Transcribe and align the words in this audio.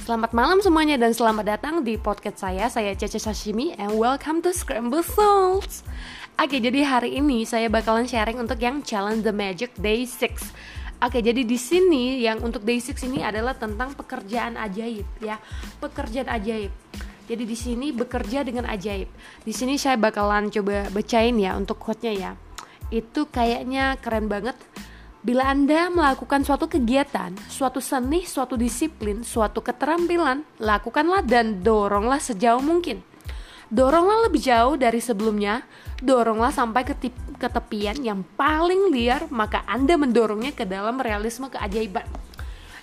Selamat 0.00 0.32
malam 0.32 0.64
semuanya 0.64 0.96
dan 0.96 1.12
selamat 1.12 1.44
datang 1.44 1.84
di 1.84 2.00
podcast 2.00 2.40
saya. 2.40 2.72
Saya 2.72 2.96
Cece 2.96 3.20
Sashimi 3.20 3.76
and 3.76 4.00
welcome 4.00 4.40
to 4.40 4.48
Scramble 4.48 5.04
Souls. 5.04 5.84
Oke, 6.40 6.56
jadi 6.56 6.88
hari 6.88 7.20
ini 7.20 7.44
saya 7.44 7.68
bakalan 7.68 8.08
sharing 8.08 8.40
untuk 8.40 8.56
yang 8.64 8.80
Challenge 8.80 9.20
the 9.20 9.28
Magic 9.28 9.76
Day 9.76 10.08
6. 10.08 11.04
Oke, 11.04 11.20
jadi 11.20 11.44
di 11.44 11.58
sini 11.60 12.24
yang 12.24 12.40
untuk 12.40 12.64
Day 12.64 12.80
6 12.80 12.96
ini 13.12 13.20
adalah 13.20 13.52
tentang 13.52 13.92
pekerjaan 13.92 14.56
ajaib 14.56 15.04
ya. 15.20 15.36
Pekerjaan 15.84 16.32
ajaib. 16.32 16.72
Jadi 17.28 17.44
di 17.44 17.56
sini 17.60 17.92
bekerja 17.92 18.40
dengan 18.40 18.72
ajaib. 18.72 19.12
Di 19.44 19.52
sini 19.52 19.76
saya 19.76 20.00
bakalan 20.00 20.48
coba 20.48 20.88
bacain 20.96 21.36
ya 21.36 21.60
untuk 21.60 21.76
quote-nya 21.76 22.12
ya. 22.16 22.32
Itu 22.88 23.28
kayaknya 23.28 24.00
keren 24.00 24.32
banget 24.32 24.56
Bila 25.20 25.52
Anda 25.52 25.92
melakukan 25.92 26.48
suatu 26.48 26.64
kegiatan, 26.64 27.36
suatu 27.44 27.76
seni, 27.76 28.24
suatu 28.24 28.56
disiplin, 28.56 29.20
suatu 29.20 29.60
keterampilan, 29.60 30.40
lakukanlah 30.56 31.20
dan 31.20 31.60
doronglah 31.60 32.16
sejauh 32.16 32.64
mungkin. 32.64 33.04
Doronglah 33.68 34.32
lebih 34.32 34.40
jauh 34.40 34.80
dari 34.80 34.96
sebelumnya, 34.96 35.68
doronglah 36.00 36.48
sampai 36.48 36.88
ke, 36.88 36.96
ke 37.36 37.48
tepian 37.52 38.00
yang 38.00 38.24
paling 38.40 38.88
liar, 38.88 39.28
maka 39.28 39.60
Anda 39.68 40.00
mendorongnya 40.00 40.56
ke 40.56 40.64
dalam 40.64 40.96
realisme 40.96 41.52
keajaiban. 41.52 42.08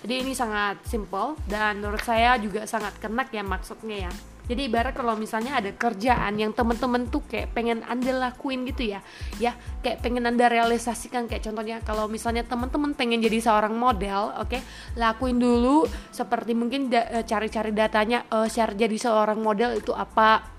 Jadi 0.06 0.14
ini 0.22 0.38
sangat 0.38 0.86
simple 0.86 1.42
dan 1.50 1.82
menurut 1.82 2.06
saya 2.06 2.38
juga 2.38 2.70
sangat 2.70 3.02
kenak 3.02 3.34
ya 3.34 3.42
maksudnya 3.42 4.08
ya 4.08 4.12
jadi 4.48 4.62
ibarat 4.72 4.96
kalau 4.96 5.20
misalnya 5.20 5.60
ada 5.60 5.76
kerjaan 5.76 6.40
yang 6.40 6.56
temen-temen 6.56 7.12
tuh 7.12 7.24
kayak 7.28 7.52
pengen 7.52 7.84
anda 7.84 8.16
lakuin 8.16 8.64
gitu 8.64 8.96
ya 8.96 9.04
ya 9.44 9.52
kayak 9.84 10.00
pengen 10.00 10.24
anda 10.24 10.48
realisasikan. 10.48 11.28
Kayak 11.28 11.52
contohnya 11.52 11.78
kalau 11.84 12.08
misalnya 12.08 12.48
temen-temen 12.48 12.96
pengen 12.96 13.20
jadi 13.20 13.44
seorang 13.44 13.76
model 13.76 14.32
oke 14.40 14.48
okay, 14.56 14.62
lakuin 14.96 15.38
dulu. 15.38 15.84
Seperti 16.16 16.56
mungkin 16.56 16.88
da 16.88 17.04
eh, 17.12 17.24
cari-cari 17.28 17.76
datanya 17.76 18.24
uh, 18.32 18.48
share 18.48 18.74
jadi 18.74 18.96
seorang 18.96 19.44
model 19.44 19.78
itu 19.78 19.92
apa 19.92 20.57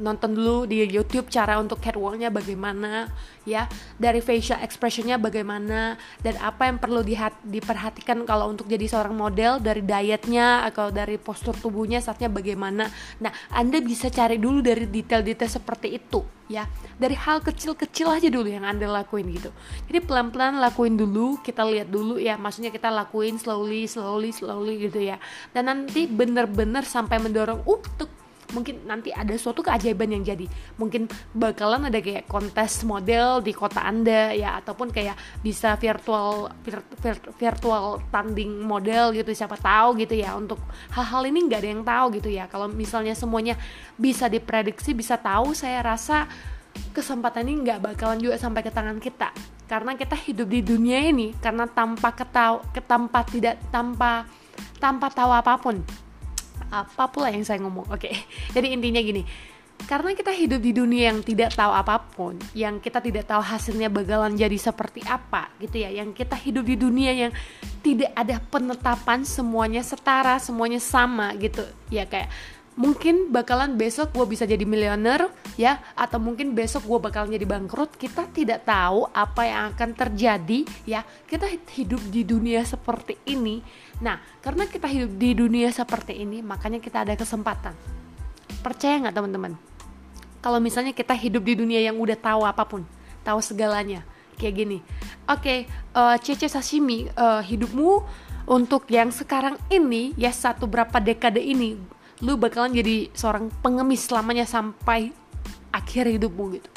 nonton 0.00 0.32
dulu 0.32 0.64
di 0.64 0.82
YouTube 0.88 1.28
cara 1.28 1.60
untuk 1.60 1.78
catwalknya 1.78 2.32
bagaimana 2.32 3.06
ya. 3.44 3.68
Dari 4.00 4.24
facial 4.24 4.64
expressionnya 4.64 5.20
bagaimana 5.20 6.00
dan 6.24 6.34
apa 6.40 6.66
yang 6.66 6.80
perlu 6.80 7.04
diperhatikan 7.44 8.24
kalau 8.24 8.48
untuk 8.48 8.66
jadi 8.66 8.88
seorang 8.88 9.14
model 9.14 9.60
dari 9.60 9.84
dietnya 9.84 10.64
atau 10.64 10.88
dari 10.88 11.20
postur 11.20 11.52
tubuhnya 11.54 12.00
saatnya 12.00 12.32
bagaimana. 12.32 12.88
Nah 13.20 13.32
anda 13.52 13.78
bisa 13.84 14.08
cari 14.08 14.40
dulu 14.40 14.64
dari 14.64 14.88
detail-detail 14.88 15.50
seperti 15.52 15.94
itu 16.00 16.24
ya. 16.50 16.66
Dari 16.98 17.14
hal 17.14 17.40
kecil-kecil 17.40 18.10
aja 18.10 18.28
dulu 18.28 18.50
yang 18.50 18.66
anda 18.66 18.90
lakuin 18.90 19.30
gitu. 19.30 19.54
Jadi 19.86 19.98
pelan-pelan 20.02 20.58
lakuin 20.58 20.98
dulu 20.98 21.38
kita 21.40 21.62
lihat 21.62 21.88
dulu 21.88 22.18
ya. 22.18 22.34
Maksudnya 22.40 22.74
kita 22.74 22.90
lakuin 22.90 23.38
slowly 23.38 23.86
slowly 23.86 24.34
slowly 24.34 24.90
gitu 24.90 25.00
ya. 25.00 25.16
Dan 25.54 25.70
nanti 25.70 26.10
bener-bener 26.10 26.82
sampai 26.82 27.22
mendorong 27.22 27.62
untuk 27.64 28.19
mungkin 28.52 28.84
nanti 28.86 29.10
ada 29.14 29.32
suatu 29.34 29.64
keajaiban 29.64 30.10
yang 30.10 30.22
jadi. 30.22 30.46
Mungkin 30.76 31.06
bakalan 31.34 31.88
ada 31.88 31.98
kayak 31.98 32.26
kontes 32.26 32.82
model 32.86 33.42
di 33.42 33.54
kota 33.54 33.82
anda 33.82 34.34
ya 34.34 34.58
ataupun 34.60 34.90
kayak 34.90 35.14
bisa 35.40 35.74
virtual 35.78 36.50
vir, 36.62 36.82
vir, 37.02 37.16
virtual 37.38 38.02
tanding 38.10 38.60
model 38.62 39.14
gitu 39.14 39.30
siapa 39.32 39.58
tahu 39.58 39.98
gitu 39.98 40.14
ya 40.18 40.34
untuk 40.36 40.58
hal-hal 40.94 41.22
ini 41.26 41.38
nggak 41.46 41.60
ada 41.60 41.70
yang 41.70 41.84
tahu 41.86 42.06
gitu 42.18 42.28
ya. 42.30 42.44
Kalau 42.50 42.66
misalnya 42.70 43.14
semuanya 43.14 43.54
bisa 43.96 44.26
diprediksi 44.26 44.92
bisa 44.92 45.16
tahu 45.16 45.54
saya 45.54 45.82
rasa 45.82 46.26
kesempatan 46.94 47.46
ini 47.46 47.66
nggak 47.66 47.80
bakalan 47.82 48.18
juga 48.18 48.36
sampai 48.38 48.62
ke 48.62 48.70
tangan 48.70 48.98
kita. 48.98 49.30
Karena 49.70 49.94
kita 49.94 50.18
hidup 50.18 50.50
di 50.50 50.60
dunia 50.66 50.98
ini 50.98 51.30
karena 51.38 51.62
tanpa 51.70 52.10
ketahu 52.10 52.66
tanpa 52.90 53.22
tidak 53.22 53.54
tanpa 53.70 54.26
tanpa 54.82 55.06
tahu 55.12 55.30
apa 55.30 55.54
pun 55.62 55.78
apa 56.70 57.10
pula 57.10 57.34
yang 57.34 57.42
saya 57.42 57.58
ngomong 57.60 57.90
oke 57.90 58.00
okay. 58.00 58.14
jadi 58.54 58.72
intinya 58.72 59.02
gini 59.02 59.26
karena 59.88 60.12
kita 60.12 60.32
hidup 60.34 60.60
di 60.60 60.72
dunia 60.76 61.08
yang 61.12 61.24
tidak 61.24 61.56
tahu 61.56 61.72
apa 61.72 61.96
pun, 62.12 62.36
yang 62.52 62.76
kita 62.82 63.00
tidak 63.00 63.24
tahu 63.24 63.40
hasilnya 63.40 63.88
bakalan 63.88 64.36
jadi 64.36 64.56
seperti 64.60 65.00
apa 65.08 65.48
gitu 65.56 65.80
ya, 65.80 65.88
yang 65.88 66.12
kita 66.12 66.36
hidup 66.36 66.68
di 66.68 66.76
dunia 66.76 67.12
yang 67.16 67.32
tidak 67.80 68.12
ada 68.12 68.36
penetapan 68.52 69.24
semuanya 69.24 69.80
setara, 69.80 70.36
semuanya 70.36 70.82
sama 70.82 71.32
gitu. 71.40 71.64
Ya 71.88 72.04
kayak 72.04 72.28
mungkin 72.78 73.34
bakalan 73.34 73.74
besok 73.74 74.14
gue 74.14 74.26
bisa 74.30 74.46
jadi 74.46 74.62
miliuner 74.62 75.30
ya. 75.58 75.82
Atau 75.98 76.22
mungkin 76.22 76.54
besok 76.54 76.86
gue 76.86 76.98
bakalan 77.10 77.34
jadi 77.34 77.46
bangkrut. 77.46 77.96
Kita 77.98 78.28
tidak 78.30 78.66
tahu 78.66 79.08
apa 79.10 79.42
yang 79.46 79.62
akan 79.74 79.90
terjadi 79.96 80.66
ya. 80.86 81.02
Kita 81.02 81.46
hidup 81.50 82.02
di 82.10 82.22
dunia 82.22 82.62
seperti 82.62 83.18
ini. 83.26 83.62
Nah 84.04 84.20
karena 84.40 84.66
kita 84.68 84.86
hidup 84.86 85.12
di 85.16 85.30
dunia 85.34 85.68
seperti 85.74 86.22
ini 86.22 86.44
makanya 86.44 86.78
kita 86.78 87.02
ada 87.02 87.14
kesempatan. 87.16 87.74
Percaya 88.60 89.00
nggak 89.00 89.16
teman-teman? 89.16 89.52
Kalau 90.40 90.56
misalnya 90.56 90.96
kita 90.96 91.12
hidup 91.12 91.44
di 91.44 91.54
dunia 91.60 91.80
yang 91.84 92.00
udah 92.00 92.16
tahu 92.16 92.48
apa 92.48 92.64
pun 92.64 92.82
tahu 93.20 93.40
segalanya 93.44 94.00
kayak 94.40 94.54
gini. 94.56 94.78
Oke 95.28 95.36
okay, 95.36 95.58
uh, 95.92 96.16
eh, 96.16 96.24
Cece 96.24 96.48
Sashimi 96.48 97.12
uh, 97.12 97.44
hidupmu 97.44 98.00
untuk 98.48 98.88
yang 98.88 99.12
sekarang 99.12 99.60
ini 99.68 100.16
ya 100.16 100.32
satu 100.32 100.64
berapa 100.64 100.96
dekade 100.98 101.44
ini 101.44 101.76
lu 102.20 102.36
bakalan 102.36 102.76
jadi 102.76 103.08
seorang 103.16 103.48
pengemis 103.64 104.04
selamanya 104.04 104.44
sampai 104.44 105.12
akhir 105.72 106.04
hidupmu 106.10 106.60
gitu. 106.60 106.70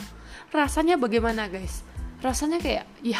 Rasanya 0.55 0.95
bagaimana 0.95 1.51
guys? 1.51 1.83
Rasanya 2.23 2.63
kayak 2.63 2.87
ya 3.03 3.19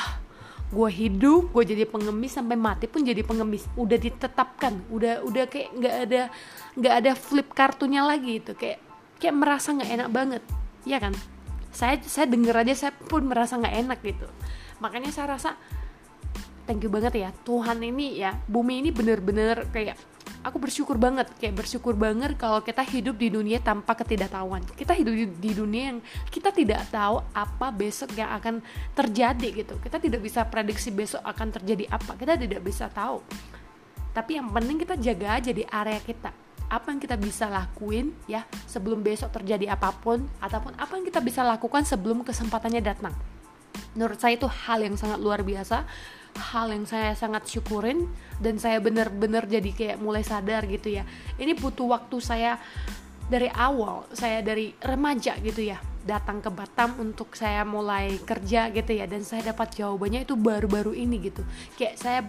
gue 0.74 0.90
hidup 0.90 1.54
gue 1.54 1.64
jadi 1.70 1.86
pengemis 1.86 2.34
sampai 2.34 2.56
mati 2.56 2.88
pun 2.88 3.04
jadi 3.04 3.20
pengemis. 3.28 3.68
Udah 3.76 4.00
ditetapkan 4.00 4.88
udah 4.88 5.22
udah 5.28 5.46
kayak 5.52 5.70
nggak 5.76 5.96
ada 6.08 6.22
nggak 6.80 6.94
ada 7.04 7.12
flip 7.14 7.52
kartunya 7.52 8.02
lagi 8.02 8.40
itu 8.40 8.56
kayak 8.56 8.80
kayak 9.20 9.36
merasa 9.36 9.76
nggak 9.76 9.92
enak 9.92 10.10
banget 10.10 10.44
ya 10.88 10.98
kan? 11.04 11.12
Saya 11.76 12.00
saya 12.06 12.30
denger 12.32 12.56
aja 12.56 12.74
saya 12.88 12.94
pun 12.96 13.28
merasa 13.28 13.60
nggak 13.60 13.76
enak 13.84 14.00
gitu. 14.00 14.28
Makanya 14.80 15.12
saya 15.12 15.36
rasa 15.36 15.60
thank 16.64 16.80
you 16.80 16.88
banget 16.88 17.20
ya 17.20 17.30
Tuhan 17.44 17.84
ini 17.84 18.24
ya 18.24 18.40
bumi 18.48 18.80
ini 18.80 18.90
bener-bener 18.96 19.68
kayak 19.76 20.00
aku 20.44 20.59
bersyukur 20.59 21.00
banget 21.00 21.31
kayak 21.40 21.56
bersyukur 21.56 21.96
banget 21.96 22.36
kalau 22.36 22.59
kita 22.59 22.84
hidup 22.84 23.16
di 23.16 23.31
dunia 23.31 23.64
tanpa 23.64 23.96
ketidaktahuan. 23.96 24.62
Kita 24.76 24.92
hidup 24.92 25.40
di, 25.40 25.52
dunia 25.56 25.96
yang 25.96 26.00
kita 26.28 26.52
tidak 26.52 26.84
tahu 26.92 27.24
apa 27.31 27.72
besok 27.72 28.12
yang 28.20 28.30
akan 28.36 28.59
terjadi 28.92 29.64
gitu. 29.64 29.80
Kita 29.80 29.98
tidak 29.98 30.20
bisa 30.20 30.44
prediksi 30.44 30.92
besok 30.92 31.24
akan 31.24 31.48
terjadi 31.56 31.88
apa. 31.88 32.20
Kita 32.20 32.36
tidak 32.36 32.62
bisa 32.62 32.92
tahu. 32.92 33.24
Tapi 34.14 34.38
yang 34.38 34.52
penting 34.52 34.78
kita 34.84 34.96
jaga 35.00 35.40
aja 35.40 35.52
di 35.56 35.64
area 35.64 35.98
kita. 36.04 36.30
Apa 36.68 36.92
yang 36.92 37.00
kita 37.00 37.16
bisa 37.16 37.48
lakuin 37.48 38.12
ya 38.28 38.44
sebelum 38.68 39.00
besok 39.02 39.31
terjadi 39.31 39.74
apa 39.74 39.96
pun 39.96 40.28
ataupun 40.44 40.75
apa 40.75 40.92
yang 41.00 41.06
kita 41.08 41.24
bisa 41.24 41.42
lakukan 41.42 41.88
sebelum 41.88 42.22
kesempatannya 42.22 42.84
datang. 42.84 43.16
Menurut 43.96 44.20
saya 44.20 44.38
itu 44.38 44.46
hal 44.46 44.86
yang 44.86 44.98
sangat 44.98 45.22
luar 45.22 45.42
biasa 45.42 45.86
hal 46.38 46.74
yang 46.74 46.86
saya 46.90 47.14
sangat 47.14 47.46
syukurin 47.50 48.10
dan 48.42 48.58
saya 48.58 48.82
benar-benar 48.82 49.46
jadi 49.46 49.70
kayak 49.74 49.98
mulai 50.02 50.26
sadar 50.26 50.66
gitu 50.66 50.94
ya. 50.94 51.06
Ini 51.38 51.54
butuh 51.58 51.90
waktu 51.90 52.18
saya 52.20 52.58
dari 53.24 53.48
awal 53.50 54.06
saya 54.12 54.44
dari 54.44 54.76
remaja 54.84 55.40
gitu 55.40 55.64
ya 55.64 55.80
datang 56.04 56.44
ke 56.44 56.52
Batam 56.52 57.00
untuk 57.00 57.32
saya 57.40 57.64
mulai 57.64 58.20
kerja 58.20 58.68
gitu 58.76 58.92
ya 58.92 59.08
dan 59.08 59.24
saya 59.24 59.56
dapat 59.56 59.72
jawabannya 59.80 60.28
itu 60.28 60.36
baru-baru 60.36 60.92
ini 60.94 61.32
gitu. 61.32 61.42
Kayak 61.80 61.96
saya 61.98 62.20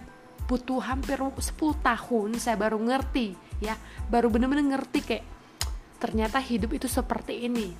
butuh 0.45 0.79
hampir 0.81 1.17
10 1.17 1.41
tahun 1.81 2.29
saya 2.37 2.55
baru 2.55 2.77
ngerti 2.77 3.33
ya 3.65 3.73
baru 4.13 4.29
bener-bener 4.29 4.77
ngerti 4.77 4.99
kayak 5.01 5.25
ternyata 5.97 6.37
hidup 6.37 6.69
itu 6.77 6.85
seperti 6.85 7.49
ini 7.49 7.73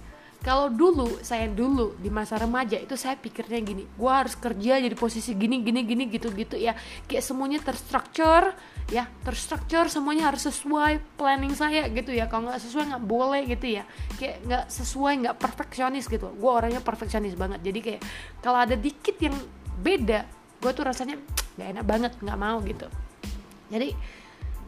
kalau 0.46 0.70
dulu 0.70 1.18
saya 1.26 1.50
dulu 1.50 1.98
di 1.98 2.14
masa 2.14 2.38
remaja 2.38 2.78
itu 2.78 2.94
saya 2.94 3.18
pikirnya 3.18 3.66
gini 3.66 3.82
gue 3.90 4.12
harus 4.14 4.38
kerja 4.38 4.78
jadi 4.78 4.94
posisi 4.94 5.34
gini 5.34 5.66
gini 5.66 5.82
gini 5.82 6.06
gitu 6.06 6.30
gitu 6.30 6.54
ya. 6.54 6.78
Kayak 7.10 7.26
semuanya 7.26 7.60
terstruktur 7.66 8.54
ya 8.94 9.10
terstruktur 9.26 9.90
semuanya 9.90 10.30
harus 10.30 10.46
sesuai 10.46 11.18
planning 11.18 11.58
saya 11.58 11.90
gitu 11.90 12.14
ya. 12.14 12.30
Kalau 12.30 12.54
nggak 12.54 12.62
sesuai 12.62 12.94
nggak 12.94 13.06
boleh 13.10 13.42
gitu 13.50 13.82
ya. 13.82 13.90
Kayak 14.22 14.38
nggak 14.46 14.66
sesuai 14.70 15.14
nggak 15.26 15.36
perfeksionis 15.42 16.06
gitu. 16.06 16.30
Gue 16.38 16.52
orangnya 16.54 16.86
perfeksionis 16.86 17.34
banget. 17.34 17.66
Jadi 17.66 17.80
kayak 17.82 18.02
kalau 18.46 18.62
ada 18.62 18.78
dikit 18.78 19.18
yang 19.18 19.34
beda 19.82 20.30
gue 20.62 20.72
tuh 20.78 20.86
rasanya 20.86 21.18
nggak 21.58 21.68
enak 21.74 21.86
banget 21.90 22.12
nggak 22.22 22.38
mau 22.38 22.62
gitu. 22.62 22.86
Jadi 23.74 23.98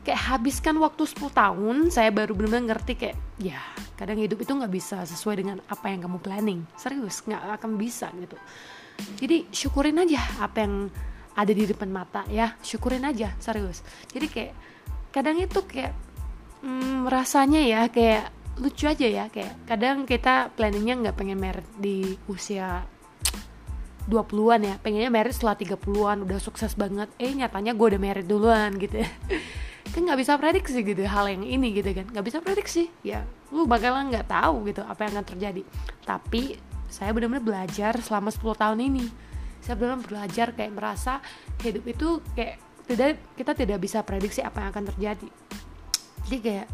kayak 0.07 0.24
habiskan 0.24 0.80
waktu 0.80 1.04
10 1.04 1.36
tahun 1.36 1.75
saya 1.92 2.15
baru 2.15 2.31
benar-benar 2.31 2.80
ngerti 2.80 2.95
kayak 2.95 3.18
ya 3.44 3.59
kadang 4.00 4.15
hidup 4.24 4.39
itu 4.39 4.56
nggak 4.56 4.71
bisa 4.71 5.04
sesuai 5.04 5.36
dengan 5.44 5.59
apa 5.68 5.92
yang 5.92 6.07
kamu 6.07 6.24
planning. 6.24 6.63
Serius 6.80 7.27
nggak 7.27 7.59
akan 7.59 7.75
bisa 7.75 8.07
gitu. 8.15 8.39
Jadi 9.19 9.51
syukurin 9.51 10.00
aja 10.00 10.24
apa 10.39 10.63
yang 10.63 10.88
ada 11.36 11.51
di 11.51 11.68
depan 11.68 11.92
mata 11.92 12.24
ya. 12.31 12.56
Syukurin 12.63 13.04
aja 13.04 13.36
serius. 13.44 13.83
Jadi 14.07 14.31
kayak 14.31 14.54
kadang 15.12 15.44
itu 15.44 15.59
kayak 15.68 15.92
hmm, 16.63 17.12
rasanya 17.12 17.59
ya 17.68 17.81
kayak 17.92 18.31
lucu 18.63 18.88
aja 18.88 19.07
ya. 19.12 19.25
Kayak 19.27 19.59
kadang 19.68 20.07
kita 20.07 20.56
planningnya 20.56 21.04
nggak 21.04 21.18
pengen 21.19 21.36
merit 21.36 21.68
di 21.75 22.15
usia 22.31 22.80
20-an 24.07 24.62
ya. 24.63 24.75
Pengennya 24.80 25.12
merit 25.12 25.36
setelah 25.36 25.59
30-an 25.59 26.24
udah 26.24 26.39
sukses 26.39 26.80
banget. 26.80 27.12
Eh 27.19 27.36
nyatanya 27.36 27.75
gue 27.75 27.88
udah 27.92 28.00
merit 28.00 28.24
duluan 28.24 28.71
gitu 28.80 29.04
kan 29.98 30.06
nggak 30.06 30.22
bisa 30.22 30.38
prediksi 30.38 30.86
gitu 30.86 31.02
hal 31.10 31.26
yang 31.26 31.42
ini 31.42 31.74
gitu 31.74 31.90
kan. 31.90 32.06
Nggak 32.14 32.26
bisa 32.30 32.38
prediksi. 32.38 32.94
Ya 33.02 33.26
lu 33.50 33.66
bakalan 33.66 34.14
nggak 34.14 34.30
tahu 34.30 34.70
gitu 34.70 34.86
apa 34.86 35.10
yang 35.10 35.18
akan 35.18 35.26
terjadi. 35.26 35.66
Tapi 36.06 36.54
saya 36.86 37.10
benar-benar 37.18 37.42
belajar 37.42 37.98
selama 38.06 38.30
10 38.30 38.62
tahun 38.62 38.78
ini. 38.78 39.10
Saya 39.66 39.74
benar-benar 39.74 40.06
belajar 40.06 40.54
kayak 40.54 40.70
merasa 40.70 41.18
hidup 41.66 41.82
itu 41.90 42.22
kayak 42.38 42.62
tidak 42.86 43.18
kita 43.34 43.52
tidak 43.58 43.78
bisa 43.82 44.06
prediksi 44.06 44.46
apa 44.46 44.62
yang 44.62 44.70
akan 44.70 44.86
terjadi. 44.94 45.30
Jadi 46.30 46.38
kayak 46.46 46.68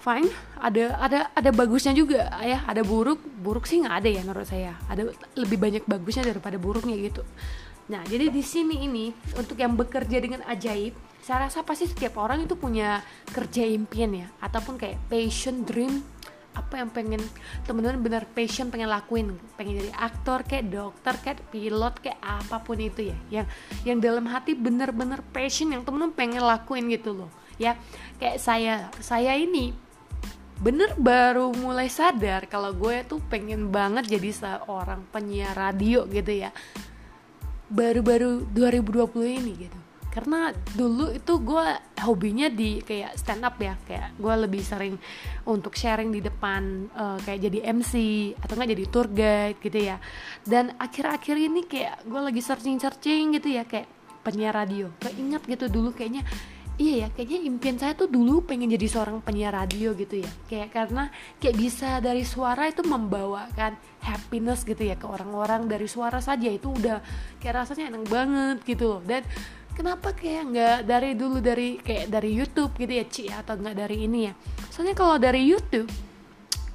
fine 0.00 0.32
ada 0.64 0.96
ada 0.96 1.18
ada 1.36 1.50
bagusnya 1.52 1.92
juga 1.92 2.24
ya. 2.40 2.64
Ada 2.64 2.88
buruk 2.88 3.20
buruk 3.20 3.68
sih 3.68 3.84
nggak 3.84 3.96
ada 4.00 4.08
ya 4.08 4.24
menurut 4.24 4.48
saya. 4.48 4.80
Ada 4.88 5.12
lebih 5.36 5.60
banyak 5.60 5.84
bagusnya 5.84 6.24
daripada 6.24 6.56
buruknya 6.56 6.96
gitu 6.96 7.20
nah 7.88 8.04
jadi 8.04 8.28
di 8.28 8.44
sini 8.44 8.84
ini 8.84 9.10
untuk 9.36 9.56
yang 9.56 9.72
bekerja 9.72 10.20
dengan 10.20 10.44
ajaib 10.44 11.08
saya 11.28 11.44
rasa 11.44 11.60
pasti 11.60 11.84
setiap 11.84 12.16
orang 12.16 12.48
itu 12.48 12.56
punya 12.56 13.04
kerja 13.36 13.60
impian 13.68 14.16
ya. 14.16 14.32
Ataupun 14.40 14.80
kayak 14.80 14.96
passion 15.12 15.60
dream 15.60 16.00
apa 16.56 16.80
yang 16.80 16.88
pengen 16.88 17.20
teman-teman 17.68 18.00
benar 18.00 18.24
passion 18.32 18.72
pengen 18.72 18.88
lakuin. 18.88 19.36
Pengen 19.60 19.76
jadi 19.76 19.92
aktor 19.92 20.40
kayak 20.48 20.72
dokter 20.72 21.14
kayak 21.20 21.44
pilot 21.52 22.00
kayak 22.00 22.16
apa 22.24 22.64
pun 22.64 22.80
itu 22.80 23.12
ya. 23.12 23.16
Yang 23.28 23.46
yang 23.84 23.98
dalam 24.00 24.24
hati 24.24 24.56
bener-bener 24.56 25.20
passion 25.28 25.68
yang 25.68 25.84
teman-teman 25.84 26.16
pengen 26.16 26.40
lakuin 26.48 26.88
gitu 26.88 27.12
loh. 27.12 27.30
Ya 27.60 27.76
kayak 28.16 28.40
saya 28.40 28.88
saya 29.04 29.36
ini 29.36 29.76
bener 30.64 30.96
baru 30.96 31.52
mulai 31.52 31.92
sadar 31.92 32.48
kalau 32.48 32.72
gue 32.72 33.04
tuh 33.04 33.20
pengen 33.28 33.68
banget 33.68 34.10
jadi 34.10 34.32
seorang 34.32 35.04
penyiar 35.12 35.54
radio 35.54 36.02
gitu 36.10 36.34
ya 36.34 36.50
baru-baru 37.68 38.48
2020 38.52 39.38
ini 39.40 39.52
gitu. 39.68 39.78
Karena 40.08 40.50
dulu 40.74 41.14
itu 41.14 41.32
gue 41.38 41.66
hobinya 42.02 42.48
di 42.50 42.80
kayak 42.82 43.14
stand 43.14 43.44
up 43.44 43.54
ya 43.60 43.76
kayak 43.86 44.18
gue 44.18 44.34
lebih 44.48 44.64
sering 44.64 44.96
untuk 45.46 45.76
sharing 45.76 46.10
di 46.10 46.24
depan 46.24 46.90
uh, 46.96 47.20
kayak 47.22 47.44
jadi 47.44 47.70
MC 47.76 47.92
atau 48.40 48.56
nggak 48.58 48.72
jadi 48.72 48.84
tour 48.88 49.06
guide 49.12 49.58
gitu 49.62 49.78
ya. 49.78 49.96
Dan 50.42 50.74
akhir-akhir 50.80 51.36
ini 51.38 51.60
kayak 51.68 52.08
gue 52.08 52.20
lagi 52.24 52.40
searching-searching 52.40 53.36
gitu 53.38 53.48
ya 53.52 53.62
kayak 53.68 53.86
penyiar 54.24 54.56
radio. 54.56 54.90
Keinget 54.98 55.44
gitu 55.46 55.70
dulu 55.70 55.94
kayaknya 55.94 56.24
iya 56.78 57.04
ya 57.04 57.08
kayaknya 57.10 57.38
impian 57.44 57.76
saya 57.76 57.92
tuh 57.98 58.06
dulu 58.06 58.46
pengen 58.46 58.70
jadi 58.70 58.86
seorang 58.86 59.18
penyiar 59.20 59.52
radio 59.52 59.92
gitu 59.98 60.22
ya. 60.22 60.30
Kayak 60.46 60.70
karena 60.72 61.04
kayak 61.42 61.56
bisa 61.58 61.98
dari 61.98 62.22
suara 62.22 62.70
itu 62.70 62.86
membawakan 62.86 63.74
happiness 64.00 64.62
gitu 64.62 64.86
ya 64.86 64.94
ke 64.94 65.04
orang-orang 65.04 65.66
dari 65.66 65.90
suara 65.90 66.22
saja 66.22 66.46
itu 66.46 66.70
udah 66.70 67.02
kayak 67.42 67.66
rasanya 67.66 67.92
enak 67.92 68.04
banget 68.06 68.56
gitu 68.64 68.96
loh. 68.96 69.00
Dan 69.02 69.26
kenapa 69.74 70.14
kayak 70.14 70.42
nggak 70.54 70.78
dari 70.86 71.10
dulu 71.18 71.42
dari 71.42 71.82
kayak 71.82 72.06
dari 72.08 72.30
YouTube 72.32 72.72
gitu 72.78 72.92
ya 72.94 73.04
Ci 73.10 73.24
atau 73.26 73.58
nggak 73.58 73.76
dari 73.76 74.06
ini 74.06 74.30
ya? 74.30 74.32
Soalnya 74.70 74.94
kalau 74.94 75.18
dari 75.18 75.42
YouTube 75.44 76.07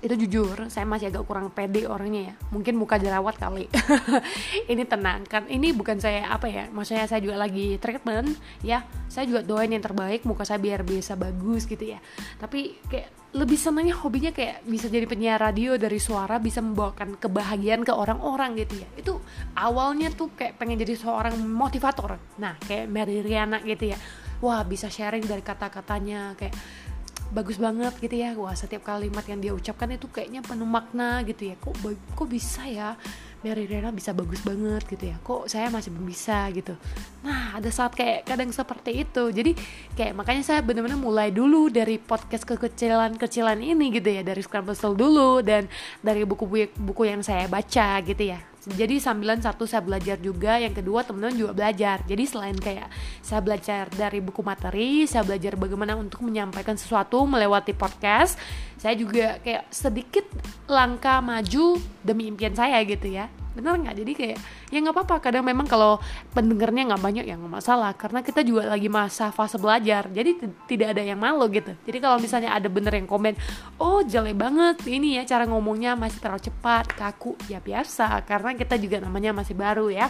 itu 0.03 0.27
jujur 0.27 0.67
saya 0.67 0.83
masih 0.83 1.07
agak 1.07 1.23
kurang 1.23 1.47
pede 1.55 1.87
orangnya 1.87 2.21
ya. 2.29 2.33
Mungkin 2.51 2.75
muka 2.75 2.99
jerawat 2.99 3.39
kali. 3.39 3.71
Ini 4.71 4.83
tenang. 4.83 5.23
Kan 5.23 5.47
ini 5.47 5.71
bukan 5.71 5.95
saya 5.95 6.27
apa 6.27 6.51
ya 6.51 6.67
maksudnya 6.67 7.07
saya 7.07 7.23
juga 7.23 7.39
lagi 7.39 7.79
treatment 7.79 8.35
ya. 8.59 8.83
Saya 9.07 9.31
juga 9.31 9.47
doain 9.47 9.71
yang 9.71 9.79
terbaik 9.79 10.27
muka 10.27 10.43
saya 10.43 10.59
biar 10.59 10.83
bisa 10.83 11.15
bagus 11.15 11.63
gitu 11.63 11.95
ya. 11.95 12.03
Tapi 12.35 12.83
kayak 12.91 13.23
lebih 13.33 13.57
senangnya 13.57 13.97
hobinya 13.97 14.29
kayak 14.29 14.61
bisa 14.67 14.91
jadi 14.91 15.09
penyiar 15.09 15.41
radio 15.41 15.73
dari 15.73 15.97
suara 15.97 16.37
bisa 16.37 16.61
membawakan 16.61 17.17
kebahagiaan 17.17 17.81
ke 17.81 17.95
orang-orang 17.95 18.59
gitu 18.59 18.83
ya. 18.83 18.87
Itu 18.99 19.13
awalnya 19.55 20.11
tuh 20.13 20.35
kayak 20.35 20.59
pengen 20.59 20.83
jadi 20.83 20.99
seorang 20.99 21.39
motivator. 21.47 22.19
Nah 22.43 22.59
kayak 22.59 22.91
Mary 22.91 23.23
Riana 23.23 23.63
gitu 23.63 23.95
ya. 23.95 23.97
Wah 24.43 24.61
bisa 24.67 24.91
sharing 24.91 25.23
dari 25.23 25.39
kata-katanya 25.39 26.35
kayak 26.35 26.51
bagus 27.31 27.55
banget 27.61 27.93
gitu 28.01 28.15
ya. 28.17 28.35
Wah 28.35 28.57
setiap 28.57 28.83
kalimat 28.83 29.23
yang 29.23 29.39
dia 29.39 29.53
ucapkan 29.55 29.87
itu 29.93 30.09
kayaknya 30.11 30.43
penuh 30.43 30.67
makna 30.67 31.23
gitu 31.23 31.53
ya. 31.53 31.55
Kok 31.61 31.73
kok 32.17 32.27
bisa 32.27 32.67
ya 32.67 32.99
Mary 33.43 33.67
Riana 33.67 33.91
bisa 33.91 34.15
bagus 34.15 34.39
banget 34.43 34.83
gitu 34.87 35.13
ya? 35.13 35.17
Kok 35.23 35.51
saya 35.51 35.67
masih 35.71 35.91
belum 35.91 36.07
bisa 36.07 36.47
gitu? 36.51 36.73
Nah 37.23 37.59
ada 37.59 37.69
saat 37.71 37.95
kayak 37.95 38.27
kadang 38.27 38.51
seperti 38.51 39.03
itu. 39.07 39.23
Jadi 39.31 39.51
kayak 39.95 40.13
makanya 40.15 40.43
saya 40.43 40.59
benar-benar 40.59 40.99
mulai 40.99 41.31
dulu 41.31 41.67
dari 41.67 41.99
podcast 41.99 42.47
kekecilan-kecilan 42.47 43.59
ini 43.59 43.93
gitu 43.95 44.09
ya. 44.09 44.21
Dari 44.23 44.39
Scramble 44.43 44.75
dulu 44.95 45.43
dan 45.43 45.67
dari 45.99 46.23
buku-buku 46.23 47.03
yang 47.03 47.23
saya 47.23 47.47
baca 47.47 47.99
gitu 48.05 48.31
ya 48.31 48.52
jadi 48.71 48.95
sambilan 48.95 49.43
satu 49.43 49.67
saya 49.67 49.83
belajar 49.83 50.15
juga 50.23 50.55
yang 50.55 50.71
kedua 50.71 51.03
teman-teman 51.03 51.35
juga 51.35 51.51
belajar. 51.51 51.99
Jadi 52.07 52.23
selain 52.23 52.55
kayak 52.55 52.87
saya 53.19 53.43
belajar 53.43 53.91
dari 53.91 54.23
buku 54.23 54.39
materi 54.39 55.03
saya 55.03 55.27
belajar 55.27 55.59
bagaimana 55.59 55.99
untuk 55.99 56.23
menyampaikan 56.23 56.79
sesuatu 56.79 57.23
melewati 57.27 57.75
podcast 57.75 58.39
saya 58.79 58.99
juga 58.99 59.39
kayak 59.39 59.67
sedikit 59.71 60.25
langkah 60.67 61.19
maju 61.23 61.79
demi 62.03 62.27
impian 62.27 62.55
saya 62.55 62.79
gitu 62.83 63.07
ya 63.07 63.27
bener 63.53 63.73
nggak? 63.79 63.95
Jadi 64.01 64.11
kayak 64.13 64.37
ya 64.73 64.77
nggak 64.81 64.95
apa-apa. 64.95 65.15
Kadang 65.23 65.45
memang 65.45 65.69
kalau 65.69 66.01
pendengarnya 66.33 66.93
nggak 66.93 67.01
banyak 67.01 67.25
ya 67.25 67.37
nggak 67.37 67.53
masalah. 67.63 67.93
Karena 67.93 68.19
kita 68.25 68.41
juga 68.41 68.67
lagi 68.67 68.89
masa 68.89 69.29
fase 69.29 69.57
belajar. 69.61 70.09
Jadi 70.09 70.41
tidak 70.67 70.97
ada 70.97 71.01
yang 71.01 71.17
malu 71.21 71.45
gitu. 71.53 71.71
Jadi 71.85 71.97
kalau 72.01 72.17
misalnya 72.17 72.53
ada 72.53 72.67
bener 72.67 72.93
yang 72.97 73.07
komen 73.07 73.37
oh 73.77 74.01
jelek 74.03 74.35
banget 74.35 74.81
ini 74.89 75.21
ya 75.21 75.23
cara 75.23 75.45
ngomongnya 75.47 75.93
masih 75.93 76.19
terlalu 76.19 76.49
cepat 76.49 76.85
kaku. 76.93 77.37
Ya 77.47 77.61
biasa. 77.61 78.25
Karena 78.25 78.57
kita 78.57 78.75
juga 78.77 78.99
namanya 78.99 79.31
masih 79.31 79.53
baru 79.53 79.87
ya. 79.93 80.09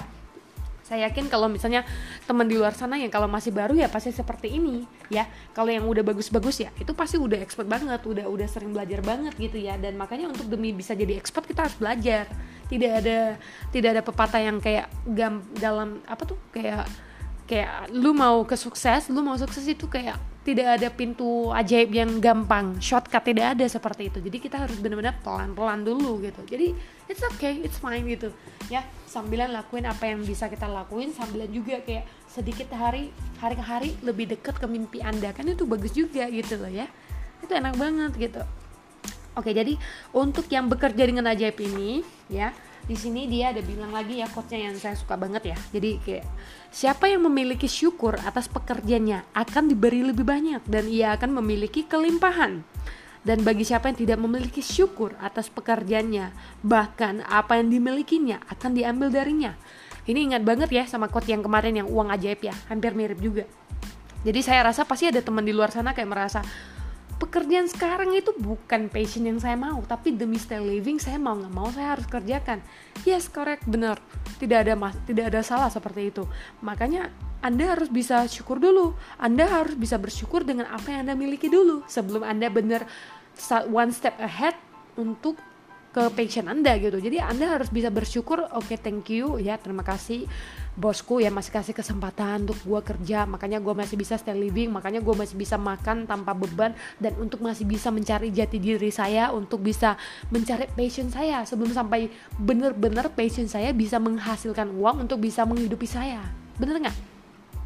Saya 0.83 1.07
yakin 1.07 1.31
kalau 1.31 1.47
misalnya 1.47 1.87
teman 2.27 2.43
di 2.43 2.59
luar 2.59 2.75
sana 2.75 2.99
yang 2.99 3.07
kalau 3.07 3.23
masih 3.31 3.55
baru 3.55 3.71
ya 3.71 3.87
pasti 3.87 4.11
seperti 4.11 4.51
ini 4.51 4.83
ya. 5.07 5.23
Kalau 5.55 5.71
yang 5.71 5.87
udah 5.87 6.03
bagus-bagus 6.03 6.59
ya 6.59 6.69
itu 6.75 6.91
pasti 6.91 7.15
udah 7.15 7.39
expert 7.39 7.71
banget 7.71 8.03
udah 8.03 8.27
udah 8.27 8.47
sering 8.51 8.75
belajar 8.75 8.99
banget 8.99 9.31
gitu 9.39 9.63
ya. 9.63 9.79
Dan 9.79 9.95
makanya 9.95 10.27
untuk 10.27 10.51
demi 10.51 10.75
bisa 10.75 10.91
jadi 10.91 11.15
expert 11.15 11.47
kita 11.47 11.71
harus 11.71 11.79
belajar 11.79 12.27
tidak 12.73 12.91
ada 13.05 13.19
tidak 13.69 13.89
ada 13.93 14.01
pepatah 14.01 14.41
yang 14.41 14.57
kayak 14.57 14.89
gam 15.13 15.45
dalam 15.53 16.01
apa 16.09 16.25
tuh 16.25 16.39
kayak 16.49 16.89
kayak 17.45 17.93
lu 17.93 18.17
mau 18.17 18.41
ke 18.47 18.57
sukses 18.57 19.13
lu 19.13 19.21
mau 19.21 19.37
sukses 19.37 19.63
itu 19.69 19.85
kayak 19.85 20.17
tidak 20.43 20.67
ada 20.79 20.91
pintu 20.91 21.55
ajaib 21.55 21.95
yang 21.95 22.19
gampang. 22.19 22.75
Shortcut 22.83 23.23
tidak 23.23 23.55
ada 23.55 23.63
seperti 23.63 24.11
itu. 24.11 24.19
Jadi 24.19 24.37
kita 24.43 24.59
harus 24.59 24.75
benar-benar 24.75 25.15
pelan-pelan 25.23 25.87
dulu 25.87 26.19
gitu. 26.19 26.43
Jadi 26.43 26.75
it's 27.07 27.23
okay 27.23 27.63
it's 27.63 27.79
fine 27.79 28.03
gitu. 28.11 28.27
Ya 28.67 28.83
sambilan 29.07 29.55
lakuin 29.55 29.87
apa 29.87 30.11
yang 30.11 30.19
bisa 30.27 30.51
kita 30.51 30.67
lakuin 30.67 31.15
sambilan 31.15 31.47
juga 31.47 31.79
kayak 31.79 32.03
sedikit 32.27 32.75
hari 32.75 33.15
hari 33.39 33.55
ke 33.55 33.63
hari 33.63 33.89
lebih 34.03 34.35
dekat 34.35 34.59
ke 34.59 34.67
mimpi 34.67 34.99
anda. 34.99 35.31
Kan 35.31 35.47
itu 35.47 35.63
bagus 35.63 35.95
juga 35.95 36.27
gitu 36.27 36.59
loh 36.59 36.69
ya. 36.69 36.91
Itu 37.39 37.55
enak 37.55 37.79
banget 37.79 38.11
gitu. 38.19 38.43
Oke 39.39 39.55
jadi 39.55 39.79
untuk 40.11 40.45
yang 40.51 40.67
bekerja 40.67 41.07
dengan 41.07 41.31
ajaib 41.31 41.55
ini 41.63 42.03
ya 42.27 42.51
di 42.83 42.99
sini 42.99 43.31
dia 43.31 43.55
ada 43.55 43.63
bilang 43.63 43.95
lagi 43.95 44.19
ya 44.19 44.27
quotesnya 44.27 44.67
yang 44.67 44.75
saya 44.75 44.95
suka 44.99 45.15
banget 45.15 45.55
ya. 45.55 45.57
Jadi 45.71 45.91
kayak 46.03 46.25
siapa 46.67 47.07
yang 47.07 47.23
memiliki 47.23 47.71
syukur 47.71 48.19
atas 48.19 48.51
pekerjaannya 48.51 49.23
akan 49.31 49.63
diberi 49.71 50.03
lebih 50.03 50.27
banyak 50.27 50.67
dan 50.67 50.91
ia 50.91 51.15
akan 51.15 51.39
memiliki 51.39 51.87
kelimpahan. 51.87 52.63
Dan 53.23 53.47
bagi 53.47 53.63
siapa 53.63 53.87
yang 53.87 53.95
tidak 53.95 54.19
memiliki 54.19 54.59
syukur 54.59 55.15
atas 55.23 55.47
pekerjaannya 55.47 56.35
bahkan 56.59 57.23
apa 57.23 57.55
yang 57.55 57.71
dimilikinya 57.71 58.43
akan 58.51 58.75
diambil 58.75 59.07
darinya. 59.07 59.55
Ini 60.03 60.35
ingat 60.35 60.43
banget 60.43 60.67
ya 60.75 60.83
sama 60.83 61.07
quote 61.07 61.31
yang 61.31 61.39
kemarin 61.39 61.79
yang 61.79 61.87
uang 61.87 62.11
ajaib 62.11 62.43
ya 62.43 62.51
hampir 62.67 62.91
mirip 62.91 63.23
juga. 63.23 63.47
Jadi 64.27 64.39
saya 64.43 64.67
rasa 64.67 64.83
pasti 64.83 65.07
ada 65.07 65.23
teman 65.23 65.47
di 65.47 65.55
luar 65.55 65.71
sana 65.71 65.95
kayak 65.95 66.11
merasa 66.11 66.43
pekerjaan 67.19 67.69
sekarang 67.69 68.13
itu 68.13 68.33
bukan 68.37 68.89
passion 68.89 69.27
yang 69.27 69.37
saya 69.37 69.57
mau 69.57 69.81
tapi 69.85 70.13
demi 70.13 70.39
style 70.41 70.65
living 70.65 70.97
saya 70.97 71.17
mau 71.17 71.37
nggak 71.37 71.53
mau 71.53 71.69
saya 71.69 71.97
harus 71.97 72.07
kerjakan. 72.09 72.59
Yes 73.05 73.29
correct 73.29 73.65
benar. 73.69 74.01
Tidak 74.37 74.57
ada 74.65 74.73
mas 74.73 74.97
tidak 75.05 75.29
ada 75.33 75.41
salah 75.45 75.69
seperti 75.69 76.09
itu. 76.09 76.23
Makanya 76.65 77.13
anda 77.43 77.75
harus 77.75 77.91
bisa 77.91 78.23
syukur 78.31 78.57
dulu. 78.57 78.95
Anda 79.19 79.45
harus 79.45 79.75
bisa 79.75 79.99
bersyukur 79.99 80.47
dengan 80.47 80.71
apa 80.71 80.89
yang 80.89 81.05
anda 81.05 81.15
miliki 81.15 81.51
dulu 81.51 81.83
sebelum 81.85 82.23
anda 82.23 82.47
benar 82.47 82.87
one 83.69 83.91
step 83.91 84.15
ahead 84.21 84.55
untuk 84.95 85.37
ke 85.93 86.09
passion 86.11 86.49
anda 86.49 86.73
gitu. 86.81 86.97
Jadi 86.97 87.21
anda 87.21 87.53
harus 87.53 87.69
bisa 87.69 87.93
bersyukur 87.93 88.41
oke 88.41 88.65
okay, 88.65 88.81
thank 88.81 89.13
you 89.13 89.37
ya 89.37 89.61
terima 89.61 89.85
kasih 89.85 90.25
bosku 90.73 91.21
ya 91.21 91.29
masih 91.29 91.53
kasih 91.53 91.77
kesempatan 91.77 92.49
untuk 92.49 92.57
gue 92.65 92.81
kerja 92.81 93.29
makanya 93.29 93.61
gue 93.61 93.77
masih 93.77 93.93
bisa 93.93 94.17
stay 94.17 94.33
living 94.33 94.73
makanya 94.73 95.05
gue 95.05 95.13
masih 95.13 95.37
bisa 95.37 95.53
makan 95.53 96.09
tanpa 96.09 96.33
beban 96.33 96.73
dan 96.97 97.13
untuk 97.21 97.45
masih 97.45 97.69
bisa 97.69 97.93
mencari 97.93 98.33
jati 98.33 98.57
diri 98.57 98.89
saya 98.89 99.29
untuk 99.29 99.61
bisa 99.61 99.93
mencari 100.33 100.65
passion 100.73 101.13
saya 101.13 101.45
sebelum 101.45 101.69
sampai 101.69 102.09
bener-bener 102.41 103.05
passion 103.13 103.45
saya 103.45 103.69
bisa 103.69 104.01
menghasilkan 104.01 104.73
uang 104.73 105.05
untuk 105.05 105.21
bisa 105.21 105.45
menghidupi 105.45 105.85
saya. 105.85 106.25
Bener 106.57 106.81
nggak 106.81 107.12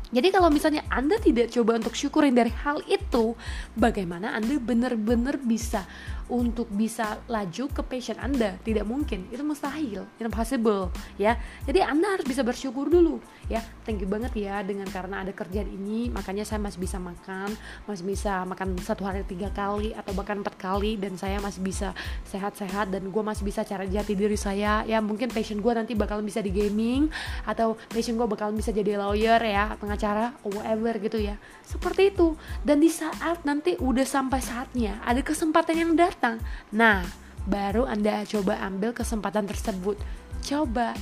Jadi 0.07 0.31
kalau 0.31 0.47
misalnya 0.47 0.87
Anda 0.87 1.19
tidak 1.19 1.51
coba 1.51 1.75
untuk 1.75 1.91
syukurin 1.91 2.31
dari 2.31 2.51
hal 2.63 2.79
itu, 2.87 3.35
bagaimana 3.75 4.31
Anda 4.39 4.55
benar-benar 4.55 5.35
bisa 5.43 5.83
untuk 6.27 6.67
bisa 6.71 7.23
laju 7.27 7.71
ke 7.71 7.81
passion 7.83 8.19
Anda? 8.19 8.59
Tidak 8.63 8.83
mungkin. 8.83 9.27
Itu 9.31 9.43
mustahil. 9.43 10.07
Impossible 10.19 10.91
ya. 11.15 11.39
Jadi 11.63 11.79
Anda 11.83 12.19
harus 12.19 12.27
bisa 12.27 12.43
bersyukur 12.43 12.91
dulu 12.91 13.19
ya. 13.47 13.63
Thank 13.87 14.03
you 14.03 14.09
banget 14.11 14.35
ya 14.35 14.63
dengan 14.63 14.87
karena 14.91 15.23
ada 15.23 15.31
kerjaan 15.31 15.67
ini. 15.71 16.11
Makanya 16.11 16.43
saya 16.43 16.59
masih 16.59 16.79
bisa 16.79 16.99
makan 16.99 17.55
masih 17.87 18.03
bisa 18.03 18.43
makan 18.43 18.75
satu 18.83 19.07
hari 19.07 19.23
tiga 19.23 19.51
kali 19.51 19.95
atau 19.95 20.11
bahkan 20.11 20.43
empat 20.43 20.59
kali 20.59 20.99
dan 20.99 21.15
saya 21.15 21.39
masih 21.39 21.63
bisa 21.63 21.95
sehat-sehat 22.27 22.91
dan 22.91 23.07
gue 23.07 23.23
masih 23.23 23.47
bisa 23.47 23.63
cara 23.63 23.87
jati 23.87 24.15
diri 24.15 24.35
saya 24.35 24.83
ya. 24.83 24.99
Mungkin 24.99 25.31
passion 25.31 25.63
gue 25.63 25.73
nanti 25.75 25.95
bakal 25.95 26.19
bisa 26.19 26.43
di 26.43 26.51
gaming 26.51 27.07
atau 27.47 27.79
passion 27.87 28.19
gue 28.19 28.27
bakal 28.27 28.51
bisa 28.51 28.75
jadi 28.75 28.99
lawyer 28.99 29.39
ya 29.39 29.79
pengacara 29.97 30.37
whatever 30.45 30.93
gitu 31.01 31.17
ya 31.17 31.41
seperti 31.65 32.13
itu 32.13 32.37
dan 32.61 32.77
di 32.77 32.85
saat 32.85 33.41
nanti 33.49 33.73
udah 33.81 34.05
sampai 34.05 34.37
saatnya 34.37 35.01
ada 35.01 35.25
kesempatan 35.25 35.73
yang 35.73 35.91
datang. 35.97 36.37
Nah, 36.69 37.01
baru 37.49 37.89
Anda 37.89 38.21
coba 38.29 38.61
ambil 38.61 38.93
kesempatan 38.93 39.49
tersebut. 39.49 39.97
Coba, 40.45 40.93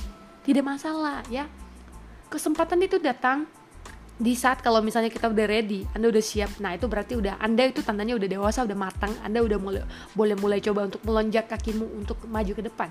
tidak 0.48 0.64
masalah 0.64 1.20
ya. 1.28 1.44
Kesempatan 2.32 2.80
itu 2.82 2.96
datang 2.96 3.44
di 4.16 4.32
saat 4.32 4.64
kalau 4.64 4.80
misalnya 4.80 5.12
kita 5.12 5.28
udah 5.28 5.44
ready, 5.44 5.84
Anda 5.92 6.08
udah 6.08 6.24
siap. 6.24 6.56
Nah, 6.56 6.72
itu 6.72 6.88
berarti 6.88 7.20
udah 7.20 7.36
Anda 7.36 7.68
itu 7.68 7.84
tandanya 7.84 8.16
udah 8.16 8.26
dewasa, 8.32 8.64
udah 8.64 8.78
matang. 8.80 9.12
Anda 9.20 9.44
udah 9.44 9.58
mulai 9.60 9.84
boleh 10.16 10.34
mulai 10.40 10.58
coba 10.64 10.88
untuk 10.88 11.04
melonjak 11.04 11.52
kakimu 11.52 11.84
untuk 12.00 12.24
maju 12.24 12.52
ke 12.56 12.62
depan. 12.64 12.88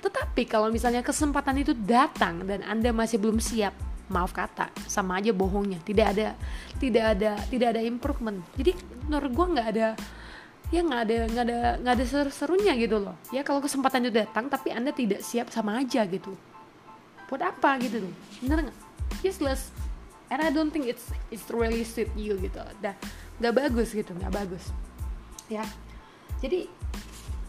Tetapi 0.00 0.48
kalau 0.48 0.72
misalnya 0.72 1.04
kesempatan 1.04 1.60
itu 1.60 1.76
datang 1.76 2.48
dan 2.48 2.64
Anda 2.64 2.90
masih 2.90 3.20
belum 3.20 3.36
siap, 3.36 3.91
maaf 4.12 4.36
kata 4.36 4.68
sama 4.84 5.16
aja 5.16 5.32
bohongnya 5.32 5.80
tidak 5.82 6.12
ada 6.12 6.36
tidak 6.76 7.04
ada 7.16 7.40
tidak 7.48 7.68
ada 7.72 7.80
improvement. 7.80 8.44
Jadi 8.60 8.76
menurut 9.08 9.32
gue 9.32 9.46
nggak 9.56 9.68
ada 9.72 9.86
ya 10.68 10.80
nggak 10.84 11.02
ada 11.04 11.16
nggak 11.32 11.44
ada 11.48 11.58
nggak 11.80 11.94
ada 11.96 12.04
seru-serunya 12.04 12.72
gitu 12.76 13.00
loh. 13.00 13.16
Ya 13.32 13.40
kalau 13.40 13.64
kesempatan 13.64 14.08
itu 14.08 14.12
datang 14.20 14.52
tapi 14.52 14.68
anda 14.70 14.92
tidak 14.92 15.24
siap 15.24 15.48
sama 15.48 15.80
aja 15.80 16.04
gitu. 16.04 16.36
Buat 17.32 17.56
apa 17.56 17.80
gitu 17.80 18.04
loh? 18.04 18.14
Bener 18.44 18.68
nggak? 18.68 18.78
Useless. 19.24 19.72
And 20.28 20.40
I 20.40 20.48
don't 20.48 20.72
think 20.72 20.88
it's 20.88 21.12
it's 21.32 21.48
really 21.48 21.84
suit 21.84 22.12
you 22.12 22.36
gitu. 22.36 22.60
Dah 22.84 22.92
nggak 23.40 23.54
bagus 23.56 23.96
gitu 23.96 24.12
nggak 24.12 24.32
bagus. 24.32 24.68
Ya. 25.48 25.64
Jadi 26.40 26.68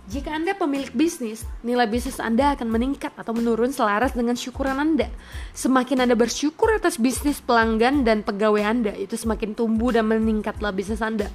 jika 0.04 0.36
Anda 0.36 0.52
pemilik 0.52 0.92
bisnis, 0.92 1.48
nilai 1.64 1.88
bisnis 1.88 2.20
Anda 2.20 2.60
akan 2.60 2.68
meningkat 2.68 3.16
atau 3.16 3.32
menurun 3.32 3.72
selaras 3.72 4.12
dengan 4.12 4.36
syukuran 4.36 4.76
Anda. 4.76 5.08
Semakin 5.56 6.04
Anda 6.04 6.20
bersyukur 6.20 6.76
atas 6.76 7.00
bisnis 7.00 7.40
pelanggan 7.40 8.04
dan 8.04 8.20
pegawai 8.20 8.68
Anda, 8.68 8.92
itu 8.92 9.16
semakin 9.16 9.56
tumbuh 9.56 9.96
dan 9.96 10.12
meningkatlah 10.12 10.76
bisnis 10.76 11.00
Anda. 11.00 11.32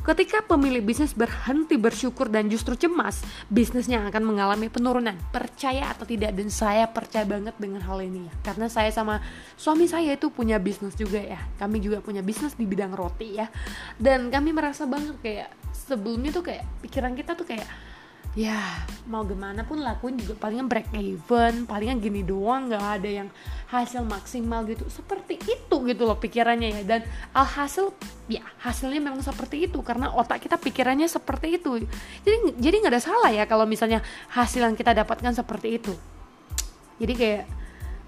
Ketika 0.00 0.38
pemilik 0.46 0.80
bisnis 0.80 1.12
berhenti 1.12 1.76
bersyukur 1.76 2.30
dan 2.30 2.48
justru 2.48 2.78
cemas, 2.78 3.20
bisnisnya 3.52 4.06
akan 4.06 4.22
mengalami 4.22 4.72
penurunan. 4.72 5.18
Percaya 5.34 5.92
atau 5.92 6.08
tidak, 6.08 6.32
dan 6.32 6.48
saya 6.48 6.86
percaya 6.88 7.26
banget 7.26 7.58
dengan 7.60 7.82
hal 7.84 8.00
ini 8.00 8.30
ya. 8.30 8.32
Karena 8.46 8.70
saya 8.70 8.88
sama 8.94 9.18
suami 9.58 9.90
saya 9.90 10.14
itu 10.14 10.30
punya 10.30 10.56
bisnis 10.62 10.94
juga 10.94 11.18
ya. 11.18 11.42
Kami 11.58 11.82
juga 11.82 11.98
punya 11.98 12.22
bisnis 12.22 12.54
di 12.54 12.64
bidang 12.64 12.94
roti 12.94 13.34
ya. 13.34 13.50
Dan 13.98 14.30
kami 14.30 14.54
merasa 14.54 14.86
banget 14.86 15.18
kayak 15.20 15.50
sebelumnya 15.74 16.30
tuh 16.32 16.54
kayak 16.54 16.64
pikiran 16.86 17.12
kita 17.18 17.34
tuh 17.34 17.44
kayak 17.44 17.66
ya 18.36 18.84
mau 19.08 19.24
gimana 19.24 19.64
pun 19.64 19.80
lakuin 19.80 20.20
juga. 20.20 20.36
Palingan 20.36 20.68
break 20.68 20.92
even 20.92 21.64
palingan 21.64 21.98
gini 21.98 22.20
doang 22.20 22.68
nggak 22.68 22.84
ada 23.00 23.10
yang 23.24 23.28
hasil 23.72 24.04
maksimal 24.04 24.62
gitu. 24.68 24.84
Seperti 24.92 25.40
itu 25.40 25.76
gitu 25.88 26.02
loh 26.04 26.20
pikirannya 26.20 26.68
ya. 26.76 26.82
Dan 26.84 27.00
alhasil 27.32 27.96
ya 28.28 28.44
hasilnya 28.60 29.00
memang 29.00 29.24
seperti 29.24 29.66
itu. 29.66 29.80
Karena 29.80 30.12
otak 30.12 30.44
kita 30.44 30.60
pikirannya 30.60 31.08
seperti 31.08 31.56
itu. 31.56 31.88
Jadi 32.22 32.60
jadi 32.60 32.74
nggak 32.84 32.92
ada 32.92 33.02
salah 33.02 33.32
ya 33.32 33.48
kalau 33.48 33.64
misalnya 33.64 34.04
hasil 34.30 34.60
yang 34.60 34.76
kita 34.76 34.92
dapatkan 34.92 35.32
seperti 35.32 35.80
itu. 35.80 35.96
Jadi 37.00 37.12
kayak 37.16 37.44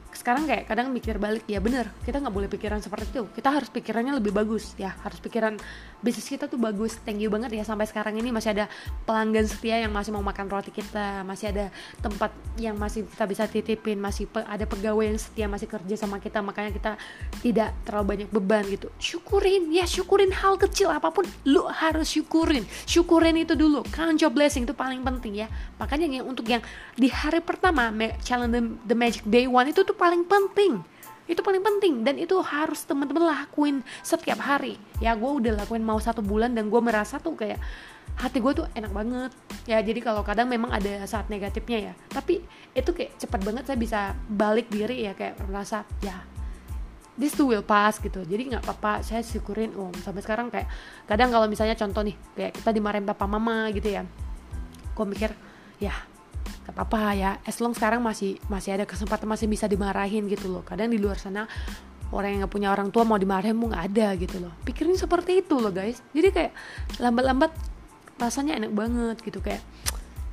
sekarang 0.09 0.49
kayak 0.49 0.65
kadang 0.65 0.89
mikir 0.89 1.21
balik 1.21 1.45
ya 1.45 1.61
bener 1.61 1.93
kita 2.03 2.19
nggak 2.19 2.35
boleh 2.35 2.49
pikiran 2.49 2.81
seperti 2.81 3.13
itu. 3.13 3.23
Kita 3.33 3.53
harus 3.53 3.69
pikirannya 3.69 4.17
lebih 4.17 4.33
bagus 4.33 4.73
ya. 4.81 4.97
Harus 5.05 5.21
pikiran 5.21 5.61
bisnis 6.01 6.29
kita 6.29 6.49
tuh 6.49 6.57
bagus. 6.57 6.97
Thank 7.05 7.21
you 7.21 7.29
banget 7.29 7.53
ya 7.53 7.65
sampai 7.65 7.85
sekarang 7.85 8.17
ini 8.17 8.33
masih 8.33 8.57
ada 8.57 8.65
pelanggan 9.05 9.45
setia 9.45 9.85
yang 9.85 9.93
masih 9.93 10.17
mau 10.17 10.25
makan 10.25 10.49
roti 10.49 10.73
kita 10.73 11.23
masih 11.29 11.53
ada 11.53 11.67
tempat 12.01 12.33
yang 12.57 12.75
masih 12.81 13.05
kita 13.05 13.25
bisa 13.29 13.45
titipin 13.47 14.01
masih 14.01 14.25
pe 14.31 14.41
ada 14.47 14.65
pegawai 14.65 15.05
yang 15.05 15.19
setia 15.21 15.47
masih 15.47 15.69
kerja 15.69 15.95
sama 15.95 16.23
kita 16.23 16.41
makanya 16.41 16.73
kita 16.73 16.93
tidak 17.45 17.77
terlalu 17.85 18.17
banyak 18.17 18.29
beban 18.33 18.65
gitu. 18.71 18.89
Syukurin 18.97 19.69
ya 19.69 19.85
syukurin 19.85 20.33
hal 20.33 20.57
kecil 20.57 20.89
apa 20.89 21.13
pun 21.13 21.29
lu 21.45 21.69
harus 21.69 22.09
syukurin. 22.09 22.65
Syukurin 22.89 23.37
itu 23.37 23.53
dulu. 23.59 23.85
Count 23.93 24.17
your 24.23 24.33
blessing 24.33 24.65
itu 24.65 24.73
paling 24.73 25.05
penting 25.05 25.45
ya. 25.45 25.49
Makanya 25.77 26.09
yang 26.09 26.27
untuk 26.27 26.49
yang 26.49 26.65
di 26.97 27.13
hari 27.13 27.45
pertama 27.45 27.91
challenge 28.23 28.55
the, 28.55 28.63
the 28.89 28.97
magic 28.97 29.23
day 29.27 29.45
one 29.45 29.69
itu 29.69 29.83
tuh 29.83 29.98
paling 29.99 30.23
penting. 30.25 30.81
Itu 31.29 31.45
paling 31.45 31.61
penting 31.61 32.07
dan 32.09 32.17
itu 32.17 32.41
harus 32.41 32.89
teman-teman 32.89 33.29
lakuin 33.29 33.85
setiap 34.01 34.41
hari. 34.41 34.81
Ya 35.03 35.13
gue 35.13 35.29
udah 35.29 35.61
lakuin 35.61 35.85
mau 35.85 36.01
satu 36.01 36.25
bulan 36.25 36.57
dan 36.57 36.73
gue 36.73 36.81
merasa 36.81 37.21
tuh 37.21 37.37
kayak 37.37 37.61
hati 38.17 38.41
gue 38.41 38.65
tuh 38.65 38.67
enak 38.73 38.89
banget. 38.95 39.33
Ya 39.69 39.77
jadi 39.85 40.01
kalau 40.01 40.25
kadang 40.25 40.49
memang 40.49 40.73
ada 40.73 41.05
saat 41.05 41.29
negatifnya 41.29 41.93
ya. 41.93 41.95
Tapi 42.09 42.41
itu 42.73 42.91
kayak 42.97 43.21
cepet 43.21 43.41
banget 43.45 43.65
saya 43.69 43.77
bisa 43.77 44.01
balik 44.31 44.73
diri 44.73 45.05
ya 45.05 45.13
kayak 45.13 45.37
merasa 45.45 45.85
ya 46.01 46.17
this 47.21 47.37
too 47.37 47.53
will 47.53 47.67
pass 47.67 48.01
gitu. 48.01 48.25
Jadi 48.25 48.57
nggak 48.57 48.65
apa-apa 48.65 49.05
saya 49.05 49.21
syukurin. 49.21 49.77
Om 49.77 49.93
sampai 50.01 50.25
sekarang 50.25 50.49
kayak 50.49 50.71
kadang 51.05 51.29
kalau 51.29 51.45
misalnya 51.45 51.77
contoh 51.77 52.01
nih 52.01 52.17
kayak 52.33 52.57
kita 52.57 52.73
dimarahin 52.73 53.05
papa 53.05 53.29
mama 53.29 53.69
gitu 53.77 53.93
ya 53.93 54.09
gue 54.99 55.07
mikir 55.07 55.31
ya 55.79 55.95
gak 56.69 56.77
apa-apa 56.77 57.17
ya. 57.17 57.31
As 57.49 57.57
long 57.65 57.73
sekarang 57.73 58.05
masih 58.05 58.37
masih 58.53 58.77
ada 58.77 58.85
kesempatan 58.85 59.25
masih 59.25 59.49
bisa 59.49 59.65
dimarahin 59.65 60.29
gitu 60.29 60.53
loh. 60.53 60.61
Kadang 60.61 60.93
di 60.93 61.01
luar 61.01 61.17
sana 61.17 61.49
orang 62.13 62.37
yang 62.37 62.41
gak 62.45 62.53
punya 62.53 62.69
orang 62.69 62.93
tua 62.93 63.09
mau 63.09 63.17
dimarahin 63.17 63.57
mau 63.57 63.73
nggak 63.73 63.85
ada 63.89 64.13
gitu 64.21 64.37
loh. 64.45 64.53
Pikirin 64.69 65.01
seperti 65.01 65.41
itu 65.41 65.57
loh 65.57 65.73
guys. 65.73 66.05
Jadi 66.13 66.29
kayak 66.29 66.53
lambat-lambat 67.01 67.57
rasanya 68.21 68.61
enak 68.61 68.77
banget 68.77 69.17
gitu. 69.25 69.41
Kayak 69.41 69.65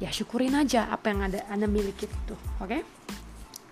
ya 0.03 0.11
syukurin 0.11 0.59
aja 0.59 0.91
apa 0.91 1.07
yang 1.07 1.23
ada 1.23 1.47
anda 1.47 1.71
miliki 1.71 2.11
itu 2.11 2.35
oke? 2.59 2.67
Okay? 2.67 2.83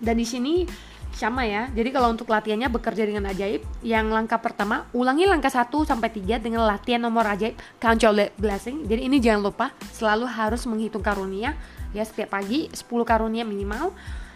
dan 0.04 0.18
di 0.18 0.26
sini 0.26 0.66
sama 1.14 1.46
ya. 1.46 1.70
Jadi 1.72 1.88
kalau 1.94 2.10
untuk 2.10 2.28
latihannya 2.28 2.68
bekerja 2.68 3.06
dengan 3.06 3.30
ajaib, 3.30 3.62
yang 3.80 4.10
langkah 4.10 4.38
pertama 4.42 4.86
ulangi 4.92 5.24
langkah 5.24 5.50
1 5.50 5.70
sampai 5.86 6.10
3 6.10 6.42
dengan 6.42 6.66
latihan 6.66 7.00
nomor 7.00 7.24
ajaib 7.26 7.54
count 7.78 8.02
your 8.02 8.14
blessing. 8.36 8.84
Jadi 8.84 9.06
ini 9.06 9.22
jangan 9.22 9.40
lupa 9.46 9.70
selalu 9.94 10.26
harus 10.26 10.66
menghitung 10.66 11.02
karunia 11.02 11.54
ya 11.94 12.02
setiap 12.02 12.34
pagi 12.34 12.66
10 12.74 12.90
karunia 13.06 13.46
minimal 13.46 13.94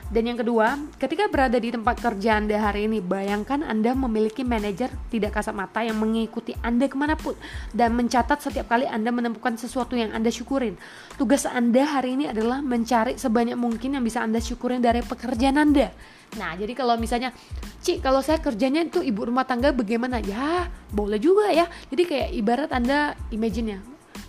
dan 0.09 0.25
yang 0.25 0.41
kedua, 0.41 0.81
ketika 0.97 1.29
berada 1.29 1.61
di 1.61 1.69
tempat 1.69 2.00
kerja 2.00 2.41
Anda 2.41 2.57
hari 2.57 2.88
ini, 2.88 3.05
bayangkan 3.05 3.61
Anda 3.61 3.93
memiliki 3.93 4.41
manajer 4.41 4.88
tidak 5.12 5.37
kasat 5.37 5.53
mata 5.53 5.85
yang 5.85 6.00
mengikuti 6.00 6.57
Anda 6.65 6.88
ke 6.88 6.97
mana 6.97 7.12
pun 7.12 7.37
dan 7.77 7.93
mencatat 7.93 8.41
setiap 8.41 8.73
kali 8.73 8.88
Anda 8.88 9.12
menemukan 9.12 9.61
sesuatu 9.61 10.00
yang 10.00 10.17
Anda 10.17 10.33
syukurin. 10.33 10.81
Tugas 11.21 11.45
Anda 11.45 11.85
hari 11.85 12.17
ini 12.17 12.25
adalah 12.33 12.65
mencari 12.65 13.21
sebanyak 13.21 13.61
mungkin 13.61 14.00
yang 14.00 14.05
bisa 14.05 14.25
Anda 14.25 14.41
syukurin 14.41 14.81
dari 14.81 15.05
pekerjaan 15.05 15.61
Anda. 15.61 15.93
Nah, 16.41 16.57
jadi 16.57 16.73
kalau 16.73 16.97
misalnya, 16.97 17.37
Ci, 17.85 18.00
kalau 18.00 18.25
saya 18.25 18.41
kerjanya 18.41 18.88
itu 18.88 19.05
ibu 19.05 19.29
rumah 19.29 19.45
tangga 19.45 19.77
bagaimana? 19.77 20.25
Ya, 20.25 20.73
boleh 20.88 21.21
juga 21.21 21.53
ya. 21.53 21.69
Jadi 21.93 22.09
kayak 22.09 22.29
ibarat 22.33 22.71
Anda 22.73 23.12
imagine 23.29 23.77
ya, 23.77 23.81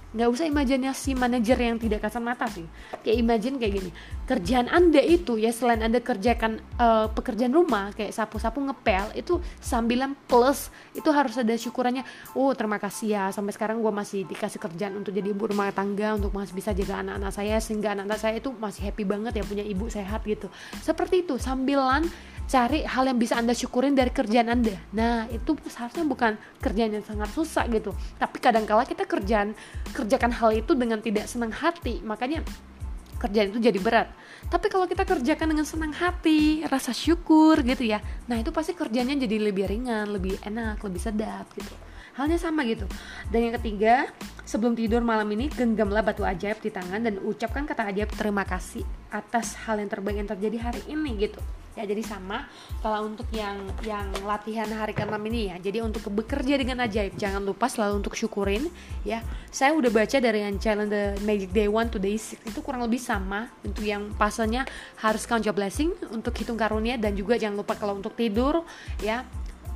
nggak 0.10 0.30
usah 0.30 0.46
imajinasi 0.50 1.14
manajer 1.14 1.58
yang 1.58 1.78
tidak 1.78 2.02
kasat 2.02 2.24
mata 2.24 2.50
sih. 2.50 2.66
Kayak 3.06 3.18
imagine 3.22 3.56
kayak 3.62 3.74
gini 3.78 3.92
kerjaan 4.30 4.70
anda 4.70 5.02
itu 5.02 5.42
ya 5.42 5.50
selain 5.50 5.82
anda 5.82 5.98
kerjakan 5.98 6.62
uh, 6.78 7.10
pekerjaan 7.10 7.50
rumah 7.50 7.90
kayak 7.98 8.14
sapu-sapu 8.14 8.62
ngepel 8.62 9.10
itu 9.18 9.42
sambilan 9.58 10.14
plus 10.30 10.70
itu 10.94 11.10
harus 11.10 11.34
ada 11.34 11.50
syukurannya. 11.58 12.06
Oh 12.38 12.54
terima 12.54 12.78
kasih 12.78 13.18
ya 13.18 13.24
sampai 13.34 13.58
sekarang 13.58 13.82
gue 13.82 13.90
masih 13.90 14.30
dikasih 14.30 14.62
kerjaan 14.62 14.94
untuk 15.02 15.18
jadi 15.18 15.34
ibu 15.34 15.50
rumah 15.50 15.74
tangga 15.74 16.14
untuk 16.14 16.30
masih 16.30 16.54
bisa 16.54 16.78
jaga 16.78 17.02
anak-anak 17.02 17.34
saya 17.34 17.58
sehingga 17.58 17.98
anak-anak 17.98 18.20
saya 18.22 18.38
itu 18.38 18.54
masih 18.54 18.82
happy 18.86 19.04
banget 19.06 19.42
ya 19.42 19.44
punya 19.46 19.66
ibu 19.66 19.90
sehat 19.90 20.22
gitu. 20.30 20.46
Seperti 20.78 21.26
itu 21.26 21.42
sambilan 21.42 22.06
cari 22.50 22.82
hal 22.82 23.06
yang 23.06 23.22
bisa 23.22 23.38
anda 23.38 23.54
syukurin 23.54 23.94
dari 23.94 24.10
kerjaan 24.10 24.50
anda. 24.50 24.74
Nah 24.90 25.30
itu 25.30 25.54
seharusnya 25.70 26.02
bukan 26.02 26.34
kerjaan 26.58 26.98
yang 26.98 27.06
sangat 27.06 27.30
susah 27.30 27.70
gitu. 27.70 27.94
Tapi 28.18 28.38
kadangkala 28.42 28.90
kita 28.90 29.06
kerjaan 29.06 29.54
kerjakan 30.00 30.32
hal 30.32 30.56
itu 30.56 30.72
dengan 30.74 31.04
tidak 31.04 31.28
senang 31.28 31.52
hati 31.52 32.00
makanya 32.00 32.40
kerjaan 33.20 33.52
itu 33.52 33.60
jadi 33.60 33.80
berat. 33.84 34.08
Tapi 34.48 34.72
kalau 34.72 34.88
kita 34.88 35.04
kerjakan 35.04 35.52
dengan 35.52 35.68
senang 35.68 35.92
hati 35.92 36.64
rasa 36.64 36.96
syukur 36.96 37.60
gitu 37.68 37.84
ya 37.84 38.00
nah 38.32 38.40
itu 38.40 38.56
pasti 38.56 38.72
kerjanya 38.72 39.20
jadi 39.20 39.52
lebih 39.52 39.68
ringan 39.68 40.08
lebih 40.08 40.40
enak 40.48 40.80
lebih 40.80 41.02
sedap 41.04 41.46
gitu. 41.54 41.76
Halnya 42.16 42.40
sama 42.40 42.68
gitu. 42.68 42.84
Dan 43.32 43.48
yang 43.52 43.56
ketiga 43.60 44.12
sebelum 44.44 44.76
tidur 44.76 45.04
malam 45.04 45.28
ini 45.36 45.52
genggamlah 45.52 46.04
batu 46.04 46.24
ajaib 46.24 46.60
di 46.64 46.72
tangan 46.72 47.04
dan 47.04 47.20
ucapkan 47.22 47.68
kata 47.68 47.92
ajaib 47.92 48.12
terima 48.16 48.44
kasih 48.48 48.84
atas 49.12 49.56
hal 49.68 49.78
yang 49.78 49.92
terbaik 49.92 50.18
yang 50.20 50.30
terjadi 50.32 50.72
hari 50.72 50.82
ini 50.90 51.30
gitu 51.30 51.40
ya 51.78 51.84
jadi 51.86 52.02
sama. 52.06 52.46
Kalau 52.80 53.06
untuk 53.06 53.28
yang 53.34 53.60
yang 53.86 54.10
latihan 54.24 54.70
hari 54.72 54.96
ke-6 54.96 55.16
ini 55.30 55.42
ya 55.54 55.56
jadi 55.60 55.86
untuk 55.86 56.08
bekerja 56.10 56.56
dengan 56.58 56.86
ajaib 56.86 57.18
jangan 57.20 57.44
lupa 57.44 57.70
selalu 57.70 58.02
untuk 58.06 58.14
syukurin 58.16 58.70
ya. 59.04 59.22
Saya 59.50 59.74
udah 59.74 59.90
baca 59.90 60.18
dari 60.22 60.46
yang 60.46 60.58
challenge 60.62 60.92
the 60.94 61.06
magic 61.26 61.50
day 61.54 61.70
one 61.70 61.90
to 61.90 61.98
day 61.98 62.16
six 62.16 62.42
itu 62.46 62.60
kurang 62.62 62.86
lebih 62.86 63.02
sama 63.02 63.50
untuk 63.66 63.86
yang 63.86 64.14
pasalnya 64.16 64.66
harus 65.02 65.26
count 65.26 65.46
your 65.46 65.56
blessing 65.56 65.94
untuk 66.14 66.34
hitung 66.38 66.58
karunia 66.58 66.96
dan 66.96 67.18
juga 67.18 67.36
jangan 67.36 67.62
lupa 67.62 67.74
kalau 67.76 67.98
untuk 67.98 68.14
tidur 68.14 68.62
ya 69.02 69.26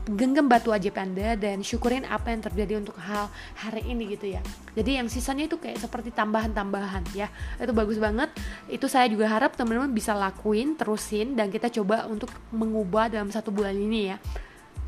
genggam 0.03 0.51
batu 0.51 0.75
ajaib 0.75 1.00
Anda 1.00 1.39
dan 1.39 1.63
syukurin 1.63 2.03
apa 2.03 2.36
yang 2.36 2.43
terjadi 2.43 2.74
untuk 2.83 3.00
hal 3.00 3.31
hari 3.55 3.88
ini 3.88 4.12
gitu 4.15 4.36
ya. 4.36 4.43
Jadi 4.75 5.00
yang 5.00 5.07
sisanya 5.07 5.48
itu 5.48 5.55
kayak 5.55 5.79
seperti 5.79 6.12
tambahan-tambahan 6.12 7.07
ya. 7.15 7.31
Itu 7.55 7.72
bagus 7.72 7.95
banget. 8.03 8.27
Itu 8.67 8.91
saya 8.91 9.07
juga 9.07 9.31
harap 9.31 9.55
teman-teman 9.55 9.95
bisa 9.95 10.12
lakuin, 10.12 10.75
terusin 10.75 11.39
dan 11.39 11.48
kita 11.48 11.72
coba 11.72 12.03
untuk 12.12 12.27
mengubah 12.51 13.07
dalam 13.07 13.31
satu 13.31 13.55
bulan 13.55 13.75
ini 13.79 14.12
ya. 14.12 14.17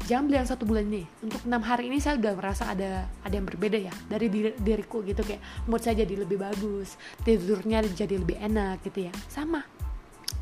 Jangan 0.05 0.25
bilang 0.27 0.45
satu 0.45 0.67
bulan 0.67 0.86
ini. 0.91 1.07
Untuk 1.24 1.41
enam 1.48 1.63
hari 1.63 1.88
ini 1.88 2.03
saya 2.03 2.19
udah 2.19 2.34
merasa 2.36 2.67
ada 2.67 3.07
ada 3.24 3.34
yang 3.34 3.48
berbeda 3.48 3.79
ya 3.79 3.93
dari 4.12 4.27
diri, 4.27 4.51
diriku 4.60 5.00
gitu 5.01 5.24
kayak 5.24 5.39
mood 5.72 5.79
saya 5.79 6.03
jadi 6.03 6.27
lebih 6.27 6.43
bagus, 6.43 7.00
tidurnya 7.24 7.81
jadi 7.88 8.19
lebih 8.19 8.36
enak 8.36 8.84
gitu 8.84 9.07
ya. 9.07 9.13
Sama 9.31 9.63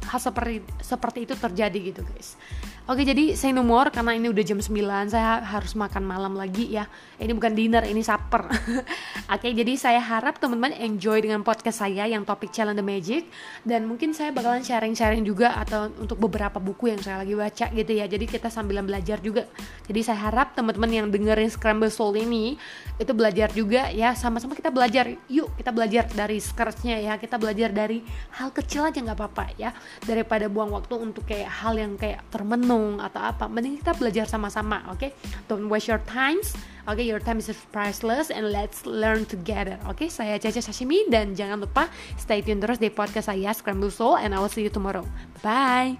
hal 0.04 0.20
seperti 0.20 0.62
seperti 0.84 1.20
itu 1.26 1.34
terjadi 1.34 1.80
gitu 1.80 2.02
guys 2.04 2.36
Oke 2.84 3.08
jadi 3.08 3.32
saya 3.32 3.56
nomor 3.56 3.96
karena 3.96 4.12
ini 4.12 4.28
udah 4.28 4.44
jam 4.44 4.60
9 4.60 4.68
saya 5.08 5.40
harus 5.40 5.72
makan 5.72 6.04
malam 6.04 6.36
lagi 6.36 6.68
ya. 6.68 6.84
Ini 7.16 7.32
bukan 7.32 7.56
dinner 7.56 7.80
ini 7.88 8.04
supper. 8.04 8.44
Oke 9.40 9.56
jadi 9.56 9.72
saya 9.80 10.04
harap 10.04 10.36
teman-teman 10.36 10.76
enjoy 10.76 11.24
dengan 11.24 11.48
podcast 11.48 11.80
saya 11.80 12.04
yang 12.12 12.28
topik 12.28 12.52
challenge 12.52 12.76
the 12.76 12.84
magic. 12.84 13.32
Dan 13.64 13.88
mungkin 13.88 14.12
saya 14.12 14.36
bakalan 14.36 14.68
sharing-sharing 14.68 15.24
juga 15.24 15.56
atau 15.64 15.96
untuk 15.96 16.20
beberapa 16.20 16.60
buku 16.60 16.92
yang 16.92 17.00
saya 17.00 17.24
lagi 17.24 17.32
baca 17.40 17.72
gitu 17.72 17.92
ya. 17.96 18.04
Jadi 18.04 18.26
kita 18.28 18.52
sambil 18.52 18.84
belajar 18.84 19.24
juga. 19.24 19.48
Jadi 19.88 20.04
saya 20.04 20.20
harap 20.20 20.52
teman-teman 20.52 20.92
yang 20.92 21.08
dengerin 21.08 21.48
Scramble 21.56 21.88
Soul 21.88 22.20
ini 22.20 22.60
Itu 23.00 23.16
belajar 23.16 23.48
juga 23.56 23.96
ya. 23.96 24.12
Sama-sama 24.12 24.60
kita 24.60 24.76
belajar. 24.76 25.08
Yuk 25.32 25.56
kita 25.56 25.72
belajar 25.72 26.04
dari 26.12 26.36
scratchnya 26.44 27.00
ya. 27.00 27.16
Kita 27.16 27.40
belajar 27.40 27.72
dari 27.72 28.04
hal 28.36 28.52
kecil 28.52 28.92
aja 28.92 29.00
nggak 29.00 29.16
apa-apa 29.16 29.56
ya. 29.56 29.72
Daripada 30.04 30.52
buang 30.52 30.76
waktu 30.76 31.00
untuk 31.00 31.24
kayak 31.24 31.48
hal 31.64 31.80
yang 31.80 31.96
kayak 31.96 32.28
termenung 32.28 32.73
renung 32.74 32.98
atau 32.98 33.22
apa 33.22 33.46
mending 33.46 33.78
kita 33.78 33.94
belajar 33.94 34.26
sama-sama 34.26 34.82
oke 34.90 34.98
okay? 34.98 35.12
don't 35.46 35.70
waste 35.70 35.86
your 35.86 36.02
times 36.10 36.58
oke 36.90 36.98
okay, 36.98 37.06
your 37.06 37.22
time 37.22 37.38
is 37.38 37.50
priceless 37.70 38.34
and 38.34 38.50
let's 38.50 38.84
learn 38.90 39.24
together 39.30 39.78
oke 39.86 40.02
okay? 40.02 40.10
saya 40.10 40.42
Caca 40.42 40.60
Sashimi 40.60 41.06
dan 41.14 41.38
jangan 41.38 41.62
lupa 41.62 41.88
stay 42.18 42.42
tune 42.42 42.58
terus 42.58 42.82
di 42.82 42.90
podcast 42.90 43.30
saya 43.30 43.54
Scramble 43.54 43.94
Soul 43.94 44.18
and 44.18 44.34
I 44.34 44.42
will 44.42 44.50
see 44.52 44.66
you 44.66 44.74
tomorrow 44.74 45.06
bye 45.46 45.94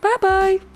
bye 0.00 0.18
bye 0.24 0.75